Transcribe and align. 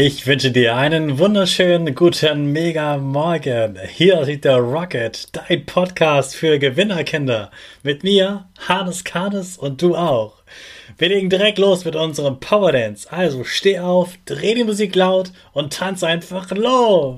Ich 0.00 0.28
wünsche 0.28 0.52
dir 0.52 0.76
einen 0.76 1.18
wunderschönen 1.18 1.92
guten 1.92 2.52
Mega 2.52 2.98
Morgen. 2.98 3.76
Hier 3.88 4.24
sieht 4.24 4.44
der 4.44 4.58
Rocket, 4.58 5.26
dein 5.32 5.66
Podcast 5.66 6.36
für 6.36 6.60
Gewinnerkinder. 6.60 7.50
Mit 7.82 8.04
mir, 8.04 8.44
Hannes 8.68 9.02
Karnes 9.02 9.58
und 9.58 9.82
du 9.82 9.96
auch. 9.96 10.34
Wir 10.98 11.08
legen 11.08 11.30
direkt 11.30 11.58
los 11.58 11.84
mit 11.84 11.96
unserem 11.96 12.38
Power 12.38 12.70
Dance. 12.70 13.12
Also 13.12 13.42
steh 13.42 13.80
auf, 13.80 14.14
dreh 14.24 14.54
die 14.54 14.62
Musik 14.62 14.94
laut 14.94 15.32
und 15.52 15.72
tanz 15.72 16.04
einfach 16.04 16.48
los. 16.52 17.16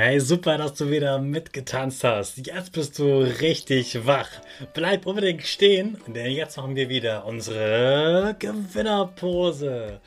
Hey, 0.00 0.20
super, 0.20 0.58
dass 0.58 0.74
du 0.74 0.92
wieder 0.92 1.18
mitgetanzt 1.18 2.04
hast. 2.04 2.46
Jetzt 2.46 2.70
bist 2.70 3.00
du 3.00 3.18
richtig 3.18 4.06
wach. 4.06 4.28
Bleib 4.72 5.06
unbedingt 5.06 5.42
stehen, 5.42 5.98
denn 6.06 6.30
jetzt 6.30 6.56
machen 6.56 6.76
wir 6.76 6.88
wieder 6.88 7.24
unsere 7.26 8.36
Gewinnerpose. 8.38 10.00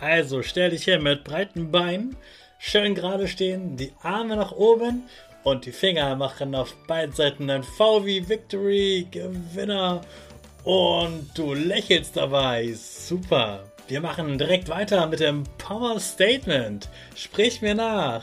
Also 0.00 0.40
stell 0.40 0.70
dich 0.70 0.84
hier 0.84 0.98
mit 0.98 1.24
breiten 1.24 1.70
Beinen, 1.70 2.16
schön 2.58 2.94
gerade 2.94 3.28
stehen, 3.28 3.76
die 3.76 3.92
Arme 4.00 4.36
nach 4.36 4.52
oben 4.52 5.02
und 5.42 5.66
die 5.66 5.72
Finger 5.72 6.16
machen 6.16 6.54
auf 6.54 6.74
beiden 6.86 7.14
Seiten 7.14 7.50
ein 7.50 7.64
V 7.64 8.06
wie 8.06 8.26
Victory, 8.26 9.06
Gewinner. 9.10 10.00
Und 10.62 11.28
du 11.34 11.52
lächelst 11.52 12.16
dabei. 12.16 12.72
Super. 12.72 13.64
Wir 13.88 14.00
machen 14.00 14.38
direkt 14.38 14.70
weiter 14.70 15.06
mit 15.06 15.20
dem 15.20 15.44
Power 15.58 16.00
Statement. 16.00 16.88
Sprich 17.14 17.60
mir 17.60 17.74
nach. 17.74 18.22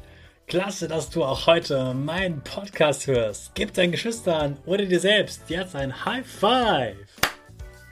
Klasse, 0.51 0.89
dass 0.89 1.09
du 1.09 1.23
auch 1.23 1.47
heute 1.47 1.93
meinen 1.93 2.41
Podcast 2.41 3.07
hörst. 3.07 3.55
Gib 3.55 3.73
deinen 3.73 3.93
Geschwistern 3.93 4.57
oder 4.65 4.85
dir 4.85 4.99
selbst 4.99 5.43
jetzt 5.47 5.77
ein 5.77 6.03
High 6.03 6.27
Five. 6.27 6.97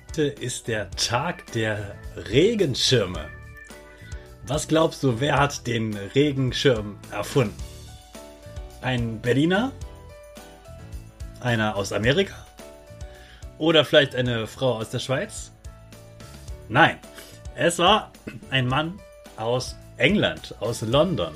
Heute 0.09 0.23
ist 0.23 0.67
der 0.67 0.91
Tag 0.91 1.49
der 1.53 1.95
Regenschirme. 2.17 3.29
Was 4.45 4.67
glaubst 4.67 5.01
du, 5.03 5.21
wer 5.21 5.39
hat 5.39 5.67
den 5.67 5.95
Regenschirm 6.13 6.99
erfunden? 7.11 7.55
Ein 8.81 9.21
Berliner? 9.21 9.71
Einer 11.39 11.77
aus 11.77 11.93
Amerika? 11.93 12.45
Oder 13.57 13.85
vielleicht 13.85 14.15
eine 14.15 14.47
Frau 14.47 14.79
aus 14.79 14.89
der 14.89 14.99
Schweiz? 14.99 15.53
Nein, 16.67 16.99
es 17.55 17.79
war 17.79 18.11
ein 18.49 18.67
Mann 18.67 18.99
aus 19.37 19.77
England, 19.95 20.55
aus 20.59 20.81
London. 20.81 21.33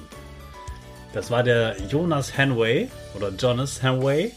Das 1.14 1.30
war 1.30 1.44
der 1.44 1.76
Jonas 1.90 2.36
Hanway 2.36 2.90
oder 3.16 3.30
Jonas 3.30 3.84
Hanway. 3.84 4.32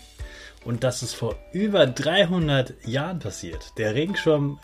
Und 0.64 0.84
das 0.84 1.02
ist 1.02 1.14
vor 1.14 1.36
über 1.52 1.86
300 1.86 2.86
Jahren 2.86 3.18
passiert. 3.18 3.72
Der 3.78 3.94
Regenschirm 3.94 4.58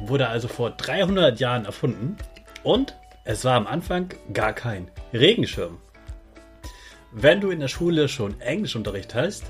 wurde 0.00 0.28
also 0.28 0.48
vor 0.48 0.70
300 0.70 1.38
Jahren 1.38 1.66
erfunden. 1.66 2.16
Und 2.64 2.96
es 3.24 3.44
war 3.44 3.54
am 3.54 3.68
Anfang 3.68 4.12
gar 4.32 4.52
kein 4.52 4.90
Regenschirm. 5.12 5.78
Wenn 7.12 7.40
du 7.40 7.50
in 7.50 7.60
der 7.60 7.68
Schule 7.68 8.08
schon 8.08 8.40
Englischunterricht 8.40 9.14
hast, 9.14 9.44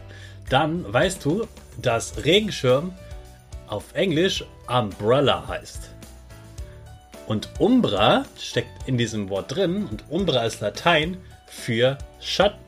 dann 0.51 0.93
weißt 0.93 1.25
du, 1.25 1.47
dass 1.81 2.25
Regenschirm 2.25 2.93
auf 3.69 3.95
Englisch 3.95 4.45
Umbrella 4.67 5.49
heißt. 5.49 5.91
Und 7.27 7.49
Umbra 7.59 8.25
steckt 8.39 8.87
in 8.87 8.99
diesem 8.99 9.29
Wort 9.29 9.55
drin 9.55 9.87
und 9.87 10.05
Umbra 10.11 10.45
ist 10.45 10.61
Latein 10.61 11.19
für 11.51 11.99
Schatten. 12.21 12.61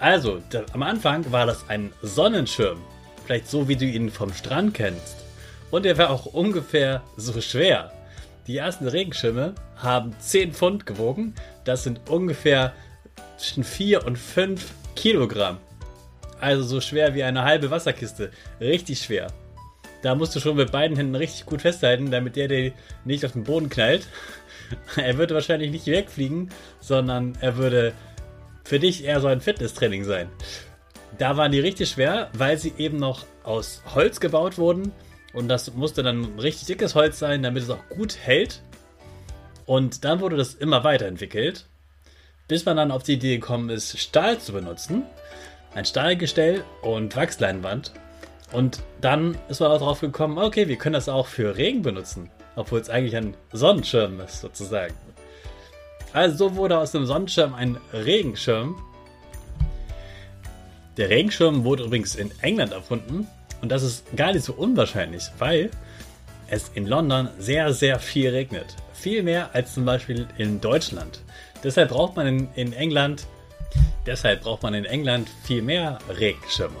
Also, 0.00 0.42
am 0.72 0.82
Anfang 0.82 1.30
war 1.30 1.46
das 1.46 1.68
ein 1.68 1.92
Sonnenschirm. 2.02 2.80
Vielleicht 3.24 3.48
so, 3.48 3.68
wie 3.68 3.76
du 3.76 3.84
ihn 3.84 4.10
vom 4.10 4.32
Strand 4.34 4.74
kennst. 4.74 5.18
Und 5.70 5.86
er 5.86 5.96
war 5.96 6.10
auch 6.10 6.26
ungefähr 6.26 7.02
so 7.16 7.40
schwer. 7.40 7.92
Die 8.46 8.56
ersten 8.56 8.88
Regenschirme 8.88 9.54
haben 9.76 10.14
10 10.18 10.52
Pfund 10.52 10.86
gewogen. 10.86 11.34
Das 11.64 11.84
sind 11.84 12.10
ungefähr 12.10 12.72
zwischen 13.36 13.62
4 13.64 14.04
und 14.04 14.18
5 14.18 14.72
Kilogramm. 14.96 15.58
Also 16.40 16.64
so 16.64 16.80
schwer 16.80 17.14
wie 17.14 17.22
eine 17.22 17.44
halbe 17.44 17.70
Wasserkiste. 17.70 18.32
Richtig 18.60 19.00
schwer. 19.00 19.28
Da 20.02 20.16
musst 20.16 20.34
du 20.34 20.40
schon 20.40 20.56
mit 20.56 20.72
beiden 20.72 20.96
Händen 20.96 21.14
richtig 21.14 21.46
gut 21.46 21.62
festhalten, 21.62 22.10
damit 22.10 22.34
der 22.34 22.48
dir 22.48 22.72
nicht 23.04 23.24
auf 23.24 23.32
den 23.32 23.44
Boden 23.44 23.68
knallt. 23.68 24.08
Er 24.96 25.18
würde 25.18 25.34
wahrscheinlich 25.34 25.70
nicht 25.70 25.86
wegfliegen, 25.86 26.50
sondern 26.80 27.36
er 27.40 27.56
würde 27.56 27.92
für 28.64 28.78
dich 28.78 29.04
eher 29.04 29.20
so 29.20 29.26
ein 29.28 29.40
Fitnesstraining 29.40 30.04
sein. 30.04 30.28
Da 31.18 31.36
waren 31.36 31.52
die 31.52 31.60
richtig 31.60 31.90
schwer, 31.90 32.30
weil 32.32 32.58
sie 32.58 32.72
eben 32.78 32.96
noch 32.96 33.26
aus 33.44 33.82
Holz 33.94 34.20
gebaut 34.20 34.58
wurden. 34.58 34.92
Und 35.34 35.48
das 35.48 35.72
musste 35.74 36.02
dann 36.02 36.38
richtig 36.38 36.66
dickes 36.66 36.94
Holz 36.94 37.18
sein, 37.18 37.42
damit 37.42 37.62
es 37.62 37.70
auch 37.70 37.88
gut 37.88 38.16
hält. 38.16 38.62
Und 39.66 40.04
dann 40.04 40.20
wurde 40.20 40.36
das 40.36 40.54
immer 40.54 40.84
weiterentwickelt, 40.84 41.66
bis 42.48 42.64
man 42.64 42.76
dann 42.76 42.90
auf 42.90 43.02
die 43.02 43.14
Idee 43.14 43.36
gekommen 43.36 43.70
ist, 43.70 43.98
Stahl 43.98 44.38
zu 44.38 44.52
benutzen. 44.52 45.04
Ein 45.74 45.84
Stahlgestell 45.84 46.64
und 46.82 47.16
Wachsleinwand. 47.16 47.92
Und 48.52 48.82
dann 49.00 49.38
ist 49.48 49.60
man 49.60 49.70
auch 49.70 49.78
drauf 49.78 50.00
gekommen, 50.00 50.38
okay, 50.38 50.68
wir 50.68 50.76
können 50.76 50.92
das 50.92 51.08
auch 51.08 51.26
für 51.26 51.56
Regen 51.56 51.82
benutzen. 51.82 52.30
Obwohl 52.56 52.80
es 52.80 52.90
eigentlich 52.90 53.16
ein 53.16 53.34
Sonnenschirm 53.52 54.20
ist, 54.20 54.40
sozusagen. 54.40 54.94
Also 56.12 56.36
so 56.36 56.56
wurde 56.56 56.78
aus 56.78 56.92
dem 56.92 57.06
Sonnenschirm 57.06 57.54
ein 57.54 57.78
Regenschirm. 57.92 58.76
Der 60.96 61.08
Regenschirm 61.08 61.64
wurde 61.64 61.84
übrigens 61.84 62.14
in 62.14 62.30
England 62.42 62.72
erfunden. 62.72 63.26
Und 63.62 63.70
das 63.70 63.82
ist 63.82 64.04
gar 64.16 64.32
nicht 64.32 64.44
so 64.44 64.52
unwahrscheinlich, 64.52 65.24
weil 65.38 65.70
es 66.48 66.70
in 66.74 66.86
London 66.86 67.28
sehr, 67.38 67.72
sehr 67.72 67.98
viel 67.98 68.28
regnet. 68.30 68.76
Viel 68.92 69.22
mehr 69.22 69.54
als 69.54 69.72
zum 69.72 69.84
Beispiel 69.84 70.26
in 70.36 70.60
Deutschland. 70.60 71.20
Deshalb 71.64 71.90
braucht 71.90 72.16
man 72.16 72.26
in, 72.26 72.48
in 72.56 72.72
England, 72.72 73.26
deshalb 74.04 74.42
braucht 74.42 74.62
man 74.62 74.74
in 74.74 74.84
England 74.84 75.28
viel 75.44 75.62
mehr 75.62 75.98
Regenschirme. 76.18 76.76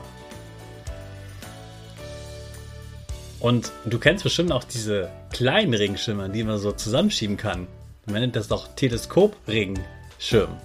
Und 3.42 3.72
du 3.84 3.98
kennst 3.98 4.22
bestimmt 4.22 4.52
auch 4.52 4.62
diese 4.62 5.10
kleinen 5.32 5.74
Regenschirme, 5.74 6.30
die 6.30 6.44
man 6.44 6.58
so 6.58 6.70
zusammenschieben 6.70 7.36
kann. 7.36 7.66
Man 8.06 8.20
nennt 8.20 8.36
das 8.36 8.46
doch 8.46 8.68
Teleskop-Regenschirm. 8.76 10.56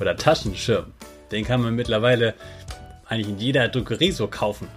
Oder 0.00 0.16
Taschenschirm. 0.16 0.92
Den 1.32 1.44
kann 1.44 1.60
man 1.60 1.74
mittlerweile 1.74 2.34
eigentlich 3.06 3.28
in 3.28 3.38
jeder 3.38 3.66
Druckerie 3.66 4.12
so 4.12 4.28
kaufen. 4.28 4.68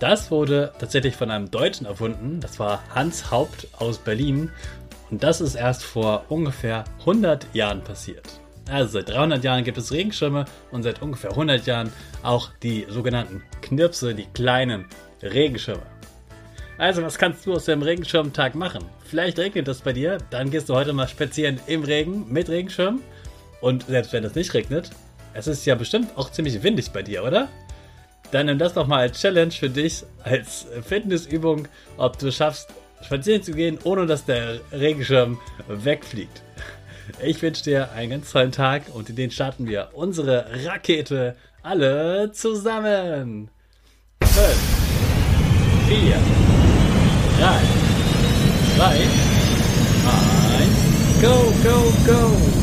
Das 0.00 0.30
wurde 0.30 0.74
tatsächlich 0.78 1.16
von 1.16 1.30
einem 1.30 1.50
Deutschen 1.50 1.86
erfunden. 1.86 2.40
Das 2.40 2.58
war 2.58 2.82
Hans 2.94 3.30
Haupt 3.30 3.66
aus 3.78 3.96
Berlin. 3.96 4.50
Und 5.10 5.22
das 5.22 5.40
ist 5.40 5.54
erst 5.54 5.82
vor 5.82 6.26
ungefähr 6.28 6.84
100 7.00 7.54
Jahren 7.54 7.82
passiert. 7.82 8.28
Also 8.68 8.98
seit 8.98 9.08
300 9.08 9.42
Jahren 9.42 9.64
gibt 9.64 9.78
es 9.78 9.92
Regenschirme 9.92 10.44
und 10.72 10.82
seit 10.82 11.00
ungefähr 11.00 11.30
100 11.30 11.64
Jahren 11.64 11.90
auch 12.22 12.50
die 12.62 12.86
sogenannten 12.90 13.42
Knirpse, 13.62 14.14
die 14.14 14.26
kleinen 14.26 14.84
Regenschirme. 15.22 15.82
Also, 16.78 17.02
was 17.02 17.18
kannst 17.18 17.44
du 17.44 17.52
aus 17.52 17.66
dem 17.66 17.82
Regenschirmtag 17.82 18.54
machen? 18.54 18.84
Vielleicht 19.04 19.38
regnet 19.38 19.68
es 19.68 19.82
bei 19.82 19.92
dir, 19.92 20.18
dann 20.30 20.50
gehst 20.50 20.68
du 20.68 20.74
heute 20.74 20.94
mal 20.94 21.08
spazieren 21.08 21.60
im 21.66 21.84
Regen 21.84 22.24
mit 22.32 22.48
Regenschirm. 22.48 23.00
Und 23.60 23.86
selbst 23.86 24.12
wenn 24.14 24.24
es 24.24 24.34
nicht 24.34 24.54
regnet, 24.54 24.90
es 25.34 25.46
ist 25.46 25.66
ja 25.66 25.74
bestimmt 25.74 26.16
auch 26.16 26.30
ziemlich 26.30 26.62
windig 26.62 26.90
bei 26.90 27.02
dir, 27.02 27.22
oder? 27.22 27.48
Dann 28.30 28.46
nimm 28.46 28.58
das 28.58 28.74
doch 28.74 28.86
mal 28.86 29.00
als 29.00 29.20
Challenge 29.20 29.50
für 29.50 29.68
dich, 29.68 30.04
als 30.22 30.66
Fitnessübung, 30.86 31.68
ob 31.96 32.18
du 32.18 32.32
schaffst, 32.32 32.72
spazieren 33.02 33.42
zu 33.42 33.52
gehen, 33.52 33.78
ohne 33.84 34.06
dass 34.06 34.24
der 34.24 34.60
Regenschirm 34.72 35.38
wegfliegt. 35.68 36.42
Ich 37.22 37.42
wünsche 37.42 37.64
dir 37.64 37.92
einen 37.92 38.10
ganz 38.10 38.30
tollen 38.30 38.52
Tag 38.52 38.84
und 38.94 39.10
in 39.10 39.16
den 39.16 39.30
starten 39.30 39.66
wir 39.66 39.90
unsere 39.92 40.46
Rakete 40.64 41.36
alle 41.62 42.30
zusammen. 42.32 43.50
5, 44.22 44.69
Sofia. 45.90 46.18
Right. 47.40 47.66
Right. 48.78 49.10
Right. 50.06 51.20
Go, 51.20 51.52
go, 51.64 51.92
go. 52.06 52.59